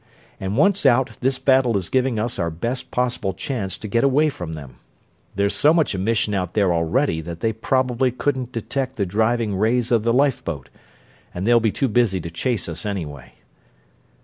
And 0.39 0.57
once 0.57 0.83
out, 0.83 1.15
this 1.21 1.37
battle 1.37 1.77
is 1.77 1.87
giving 1.89 2.17
us 2.17 2.39
our 2.39 2.49
best 2.49 2.89
possible 2.89 3.33
chance 3.35 3.77
to 3.77 3.87
get 3.87 4.03
away 4.03 4.29
from 4.29 4.53
them. 4.53 4.77
There's 5.35 5.53
so 5.53 5.75
much 5.75 5.93
emission 5.93 6.33
out 6.33 6.55
there 6.55 6.73
already 6.73 7.21
that 7.21 7.41
they 7.41 7.53
probably 7.53 8.09
couldn't 8.09 8.51
detect 8.51 8.95
the 8.95 9.05
driving 9.05 9.55
rays 9.55 9.91
of 9.91 10.03
the 10.03 10.11
lifeboat, 10.11 10.69
and 11.35 11.45
they'll 11.45 11.59
be 11.59 11.71
too 11.71 11.87
busy 11.87 12.19
to 12.19 12.31
chase 12.31 12.67
us, 12.67 12.83
anyway." 12.83 13.33